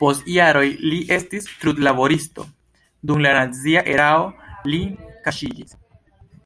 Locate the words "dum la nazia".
3.10-3.84